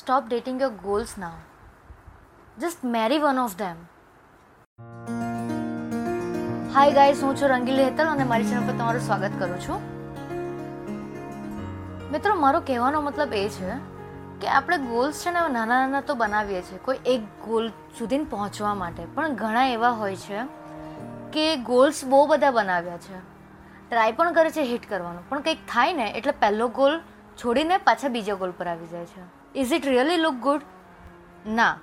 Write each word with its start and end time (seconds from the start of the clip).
Stop 0.00 0.28
dating 0.28 0.60
your 0.60 0.70
goals 0.82 1.10
now. 1.18 1.34
Just 2.58 2.84
marry 2.92 3.16
one 3.24 3.38
of 3.42 3.56
them. 3.62 3.80
Hi 6.74 6.92
guys 6.98 7.24
હું 7.24 7.36
છું 7.40 7.48
રંગીલી 7.48 7.84
હેતલ 7.88 8.12
અને 8.12 8.24
મારી 8.30 8.44
ચેનલ 8.44 8.62
પર 8.68 8.76
તમારું 8.78 9.02
સ્વાગત 9.08 9.34
કરું 9.38 9.58
છું 9.66 9.78
મિત્રો, 12.12 12.34
મારો 12.34 12.60
કહેવાનો 12.60 13.02
મતલબ 13.08 13.34
એ 13.34 13.44
છે 13.48 13.76
કે 14.40 14.48
આપણે 14.48 14.78
ગોલ્સ 14.86 15.22
છે 15.24 15.30
ને 15.30 15.44
નાના 15.58 15.66
નાના 15.74 16.00
તો 16.00 16.14
બનાવીએ 16.14 16.62
છીએ, 16.62 16.78
કોઈ 16.78 16.98
એક 17.06 17.28
ગોલ 17.44 17.70
સુધી 17.98 18.22
પહોંચવા 18.24 18.74
માટે 18.74 19.04
પણ 19.14 19.38
ઘણા 19.44 19.68
એવા 19.76 19.94
હોય 20.00 20.16
છે 20.16 20.38
કે 21.32 21.46
ગોલ્સ 21.56 22.04
બહુ 22.04 22.24
બધા 22.26 22.50
બનાવ્યા 22.50 22.96
છે 22.96 23.22
ટ્રાય 23.90 24.12
પણ 24.12 24.32
કરે 24.32 24.50
છે 24.50 24.68
હિટ 24.72 24.90
કરવાનું 24.90 25.28
પણ 25.28 25.40
કંઈક 25.40 25.58
થાય 25.68 25.92
ને, 25.92 26.10
એટલે 26.18 26.32
પહેલો 26.32 26.68
ગોલ 26.68 27.00
છોડીને 27.44 27.76
પાછા 27.78 28.08
બીજા 28.08 28.34
ગોલ 28.34 28.50
પર 28.50 28.66
આવી 28.66 28.86
જાય 28.86 29.04
છે. 29.04 29.22
Is 29.54 29.72
it 29.72 29.86
really 29.86 30.16
look 30.16 30.34
good 30.34 30.62
ના. 31.46 31.78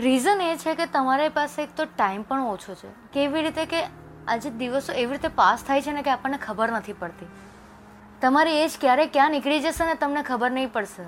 રીઝન 0.00 0.40
એ 0.40 0.56
છે 0.56 0.74
કે 0.74 0.86
તમારી 0.86 1.28
પાસે 1.28 1.62
એક 1.62 1.76
તો 1.76 1.84
ટાઈમ 1.84 2.22
પણ 2.22 2.40
ઓછો 2.40 2.74
છે. 2.74 2.88
કેવી 3.12 3.42
રીતે 3.42 3.66
કે 3.66 3.82
આજે 4.28 4.50
દિવસો 4.50 4.92
એવી 4.92 5.12
રીતે 5.12 5.28
પાસ 5.28 5.64
થાય 5.64 5.82
છે 5.82 5.92
ને 5.92 6.02
કે 6.02 6.10
આપણને 6.10 6.38
ખબર 6.38 6.72
નથી 6.72 6.92
પડતી. 6.92 7.26
તમારી 8.20 8.62
એજ 8.62 8.70
ક્યારે 8.80 9.06
ક્યાં 9.06 9.30
નીકળી 9.30 9.60
જશે 9.60 9.86
ને 9.86 9.94
તમને 9.94 10.22
ખબર 10.22 10.50
નહીં 10.50 10.72
પડશે. 10.72 11.04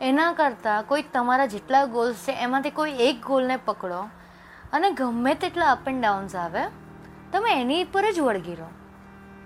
એના 0.00 0.32
કરતાં 0.32 0.86
કોઈ 0.86 1.02
તમારા 1.02 1.46
જેટલા 1.46 1.84
ગોલ્સ 1.84 2.16
છે, 2.16 2.32
એમાંથી 2.32 2.70
કોઈ 2.70 2.92
એક 2.98 3.26
ગોલને 3.26 3.56
પકડો 3.56 4.00
અને 4.72 4.90
ગમે 4.90 5.34
તેટલા 5.34 5.72
અપ 5.72 5.88
એન્ડ 5.88 6.02
ડાઉન્સ 6.02 6.36
આવે, 6.36 6.62
તમે 7.32 7.60
એની 7.60 7.84
પર 7.84 8.12
જ 8.12 8.20
વળગી 8.20 8.54
રહો. 8.54 8.66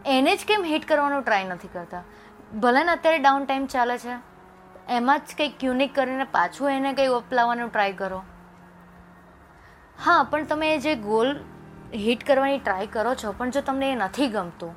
એને 0.07 0.37
જ 0.37 0.45
કેમ 0.49 0.65
હિટ 0.65 0.89
કરવાનો 0.89 1.21
ટ્રાય 1.21 1.45
નથી 1.45 1.69
કરતા? 1.69 2.03
ભલે 2.53 2.85
ને 2.85 2.93
અત્યારે 2.93 3.19
ડાઉન 3.19 3.45
ટાઈમ 3.45 3.67
ચાલે 3.67 3.99
છે, 3.99 4.15
એમાં 4.89 5.19
જ 5.19 5.35
કંઈક 5.37 5.65
યુનિક 5.65 5.95
કરીને 5.95 6.25
પાછું 6.25 6.71
એને 6.71 6.93
કંઈ 6.93 7.07
અપલાવવાનો 7.07 7.69
ટ્રાય 7.69 7.93
કરો. 7.93 8.23
હા, 10.05 10.23
પણ 10.23 10.45
તમે 10.45 10.79
જે 10.79 10.95
ગોલ 10.95 11.37
હિટ 11.95 12.27
કરવાની 12.27 12.59
ટ્રાય 12.59 12.87
કરો 12.87 13.15
છો, 13.15 13.33
પણ 13.33 13.51
જો 13.51 13.61
તમને 13.61 13.93
એ 13.93 13.95
નથી 13.95 14.29
ગમતું, 14.29 14.75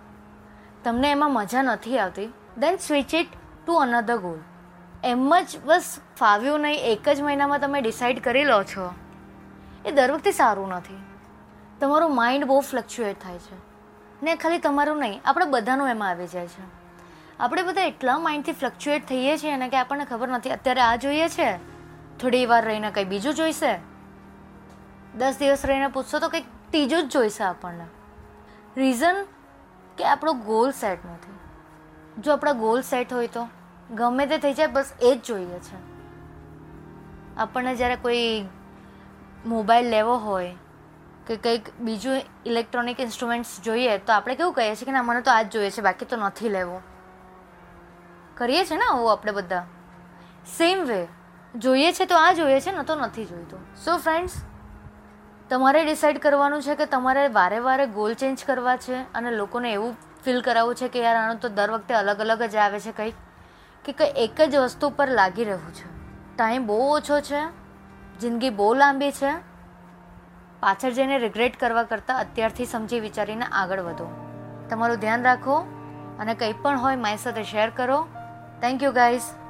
તમને 0.84 1.12
એમાં 1.12 1.32
મજા 1.34 1.62
નથી 1.62 2.00
આવતી 2.00 2.34
then 2.58 2.76
switch 2.76 3.16
it 3.16 3.28
to 3.66 3.74
another 3.74 4.18
goal 4.18 4.40
એમ 5.04 5.40
જ 5.40 5.60
બસ 5.66 6.00
ફાવ્યું 6.18 6.60
નહીં, 6.60 6.76
એક 6.76 7.10
જ 7.10 7.22
મહિનામાં 7.22 7.60
તમે 7.60 7.82
ડિસાઈડ 7.82 8.24
કરી 8.24 8.44
લો 8.44 8.64
છો. 8.64 8.94
એ 9.86 9.92
દર 9.92 10.12
વખતે 10.12 10.32
સારું 10.32 10.70
નથી. 10.70 11.00
તમારું 11.80 12.16
માઇન્ડ 12.16 12.46
બહુ 12.46 12.60
ફ્લક્ચ્યુએટ 12.60 13.24
થાય 13.24 13.38
છે. 13.38 13.56
ને 14.24 14.36
ખાલી 14.36 14.60
તમારું 14.60 15.00
નહીં, 15.00 15.22
આપણે 15.26 15.46
બધાનું 15.46 15.90
એમાં 15.90 16.10
આવી 16.10 16.28
જાય 16.28 16.48
છે. 16.48 16.81
આપણે 17.40 17.64
બધા 17.64 17.82
એટલા 17.82 18.18
માઇન્ડથી 18.18 18.52
ફ્લક્ચ્યુએટ 18.52 19.08
થઈએ 19.08 19.38
છીએ 19.38 19.58
ને 19.58 19.70
કે 19.70 19.78
આપણને 19.78 20.06
ખબર 20.06 20.28
નથી. 20.28 20.52
અત્યારે 20.52 20.82
આ 20.82 20.96
જોઈએ 20.96 21.30
છે. 21.30 21.56
થોડી 22.18 22.46
વાર 22.46 22.66
રહીને 22.66 22.92
કંઈ 22.92 23.04
બીજું 23.04 23.34
જોઈશે. 23.34 23.80
દસ 25.18 25.36
દિવસ 25.40 25.66
રહીને 25.66 25.88
પૂછશો 25.88 26.20
તો 26.20 26.30
કંઈક 26.30 26.46
ત્રીજું 26.70 27.10
જ 27.10 27.12
જોઈશે 27.12 27.44
આપણને. 27.44 27.86
રીઝન 28.78 29.26
કે 29.98 30.04
આપણો 30.04 30.34
ગોલ 30.34 30.72
સેટ 30.72 31.06
નથી. 31.06 31.40
જો 32.22 32.34
આપણા 32.34 32.52
ગોલ 32.52 32.82
સેટ 32.82 33.14
હોય 33.14 33.28
તો 33.28 33.48
ગમે 33.92 34.26
તે 34.26 34.38
થઈ 34.38 34.54
જાય, 34.54 34.68
બસ 34.68 34.94
એ 35.02 35.16
જ 35.16 35.24
જોઈએ 35.24 35.60
છે. 35.60 35.92
આપણને 37.38 37.76
જ્યારે 37.76 37.96
કોઈ 37.96 38.46
મોબાઈલ 39.46 39.90
લેવો 39.90 40.18
હોય 40.18 40.56
કે 41.28 41.36
કંઈક 41.38 41.80
બીજું 41.80 42.22
ઇલેક્ટ્રોનિક 42.46 43.00
ઇન્સ્ટ્રુમેન્ટ્સ 43.00 43.62
જોઈએ, 43.62 43.98
તો 43.98 44.14
આપણે 44.14 44.36
કેવું 44.36 44.54
કહીએ 44.54 44.76
છીએ 44.76 44.86
કે 44.86 44.92
ના, 44.92 45.04
મને 45.04 45.22
તો 45.22 45.32
આ 45.32 45.42
જ 45.42 45.52
જોઈએ 45.52 45.70
છે, 45.70 45.82
બાકી 45.82 46.06
તો 46.06 46.18
નથી 46.18 46.50
લેવું. 46.50 46.91
કરીએ 48.42 48.66
છીએ 48.66 48.78
ને 48.78 48.86
આવું 48.92 49.12
આપણે 49.12 49.32
બધા? 49.32 49.66
સેમ 50.58 50.86
વે 50.86 51.02
જોઈએ 51.56 51.92
છે 51.92 52.06
તો 52.06 52.16
આ 52.18 52.32
જોઈએ 52.34 52.60
છે, 52.60 52.72
ન 52.72 52.82
તો 52.82 52.96
નથી 52.96 53.26
જોઈતું. 53.26 53.60
સો 53.86 53.98
ફ્રેન્ડ્સ 53.98 54.38
તમારે 55.50 55.84
ડિસાઈડ 55.86 56.20
કરવાનું 56.20 56.62
છે 56.62 56.76
કે 56.76 56.86
તમારે 56.86 57.28
વારે 57.28 57.60
વારે 57.60 57.86
ગોલ 57.88 58.14
ચેન્જ 58.14 58.44
કરવા 58.46 58.76
છે 58.76 59.02
અને 59.14 59.32
લોકોને 59.32 59.74
એવું 59.74 59.96
ફીલ 60.26 60.42
કરાવવું 60.42 60.76
છે 60.76 60.88
કે 60.88 61.00
યાર, 61.00 61.16
આનું 61.16 61.40
તો 61.40 61.50
દર 61.50 61.72
વખતે 61.72 61.94
અલગ 61.94 62.20
અલગ 62.20 62.44
જ 62.44 62.56
આવે 62.56 62.80
છે 62.80 62.92
કંઈક, 62.92 63.16
કે 63.86 63.92
કંઈ 63.92 64.14
એક 64.16 64.42
જ 64.42 64.56
વસ્તુ 64.56 64.90
પર 64.90 65.08
લાગી 65.10 65.44
રહ્યું 65.44 65.74
છે. 65.74 65.88
ટાઈમ 66.38 66.68
બહુ 66.68 66.78
ઓછો 66.90 67.20
છે, 67.20 67.42
જિંદગી 68.20 68.50
બહુ 68.50 68.74
લાંબી 68.74 69.12
છે. 69.12 69.34
પાછળ 70.60 70.92
જઈને 70.92 71.20
રિગ્રેટ 71.20 71.60
કરવા 71.60 71.84
કરતાં 71.84 72.20
અત્યારથી 72.20 72.66
સમજી 72.66 73.00
વિચારીને 73.00 73.46
આગળ 73.52 73.80
વધો. 73.80 74.08
તમારું 74.70 74.98
ધ્યાન 74.98 75.24
રાખો 75.24 75.56
અને 76.20 76.34
કંઈ 76.34 76.54
પણ 76.54 76.78
હોય 76.78 76.96
મારી 76.96 77.18
સાથે 77.18 77.44
શેર 77.44 77.70
કરો. 77.70 78.08
Thank 78.62 78.82
you 78.82 78.92
guys. 78.94 79.41